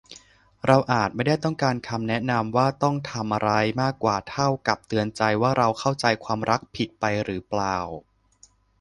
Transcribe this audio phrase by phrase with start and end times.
[0.65, 3.51] เราอาจไม่ได้ต้องการคำแนะนำว่าต้อง 'ทำ' อะไร
[3.81, 3.93] มาก
[4.31, 7.77] เท่ากับเตือนใจว่า เราเข้าใจความรักผิดไปหรือเปล่า